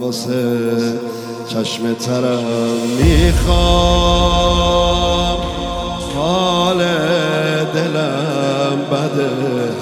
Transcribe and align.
واسه 0.00 0.70
چشم 1.48 1.94
ترم 1.94 2.44
می‌خوام. 2.98 4.22
حال 6.16 6.78
دلم 7.74 8.78
بده 8.90 9.30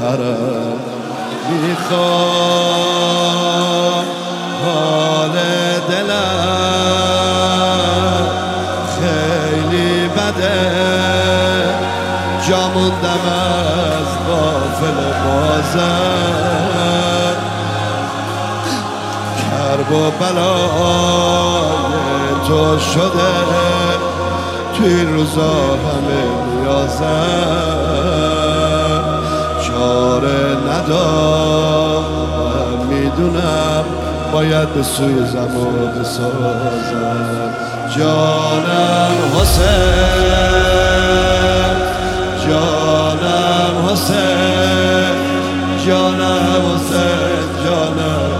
هرم 0.02 0.78
می‌خوام. 1.50 2.90
حال 4.64 5.36
دلم 5.88 7.00
خیلی 9.00 10.08
بده 10.08 10.58
جاموندم 12.48 13.24
از 13.26 14.10
غافل 14.28 14.98
بازم. 15.24 16.99
کرب 19.70 19.92
و 19.92 20.10
بلای 20.10 21.60
تو 22.48 22.78
شده 22.78 23.32
توی 24.78 25.04
روزا 25.04 25.52
همه 25.52 26.22
نیازم 26.54 27.06
چاره 29.62 30.42
ندارم 30.68 32.04
می‌دونم 32.88 33.84
باید 34.32 34.68
به 34.74 34.82
سوی 34.82 35.26
زمان 35.26 36.00
بسازم. 36.00 37.54
جانم 37.96 39.14
حسین 39.40 40.70
جانم 42.46 43.74
حسین 43.92 45.16
جانم 45.86 46.64
حسین 46.74 47.64
جانم 47.64 48.39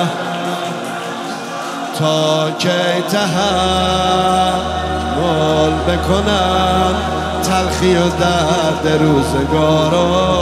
تا 1.99 2.51
کی 2.59 3.01
تحمل 3.11 3.31
بکنم 5.87 6.95
تلخی 7.43 7.95
و 7.95 8.09
درد 8.09 8.87
روزگاران. 9.01 10.41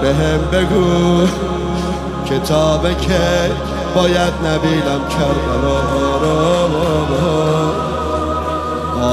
به 0.00 0.14
هم 0.14 0.40
بگو 0.52 1.26
کتاب 2.26 3.00
که 3.00 3.50
باید 3.94 4.32
نبینم 4.44 5.00
کربلا. 5.08 5.78
را 6.20 6.54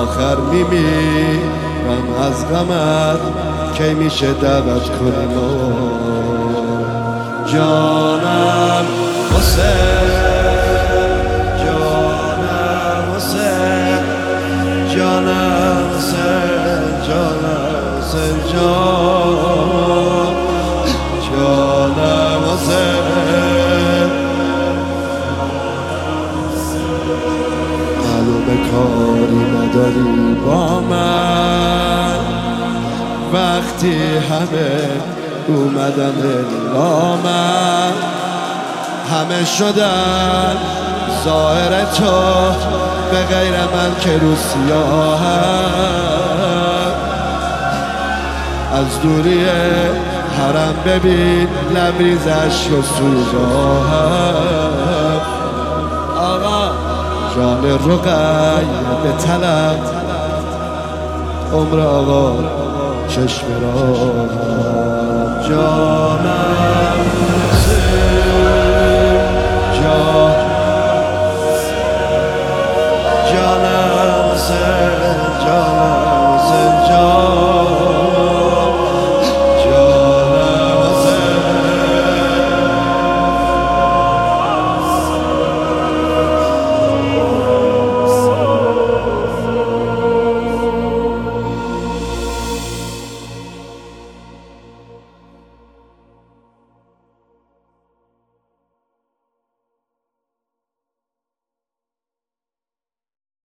آخر 0.02 0.36
میمیرم 0.36 2.06
از 2.22 2.48
غمت 2.50 3.20
کی 3.78 3.94
میشه 3.94 4.34
دعوت 4.34 4.90
کنیم 5.00 5.32
جانم 7.54 9.11
حسین 9.42 10.12
جانم 11.66 13.16
حسین 13.16 14.04
جانم 14.96 15.90
حسین 15.98 16.84
جانم 17.08 17.98
حسین 18.00 18.38
جان 18.54 20.36
جانم 21.32 22.44
حسین 22.54 24.10
معلوم 28.04 28.48
کاری 28.72 29.42
نداری 29.56 30.36
با 30.46 30.80
من 30.80 32.20
وقتی 33.34 33.94
همه 34.18 34.90
اومدن 35.48 36.16
الا 36.22 37.16
من 37.16 37.91
همه 39.12 39.46
شدن 39.46 40.58
ظاهر 41.24 41.86
تو 41.86 42.12
به 43.12 43.36
غیر 43.36 43.54
من 43.54 44.00
که 44.00 44.18
رو 44.18 44.36
از 48.74 49.02
دوری 49.02 49.46
حرم 50.38 50.76
ببین 50.86 51.48
لبریز 51.76 52.28
عشق 52.28 52.80
و 52.80 52.82
سوزاهم 52.82 54.32
آقا. 56.18 56.72
جان 57.36 57.66
رقیه 57.66 58.66
به 59.04 59.12
طلب. 59.12 59.80
عمر 61.54 61.80
آقا 61.80 62.36
چشم 63.08 63.46
را 63.62 64.51